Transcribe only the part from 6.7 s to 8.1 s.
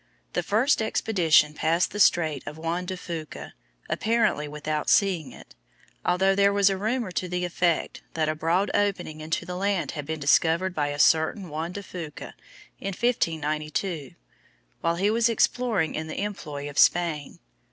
a rumor to the effect